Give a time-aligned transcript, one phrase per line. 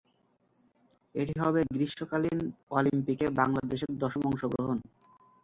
[1.15, 2.39] এটি হবে গ্রীষ্মকালীন
[2.71, 4.77] অলিম্পিকে বাংলাদেশের দশম অংশগ্রহণ।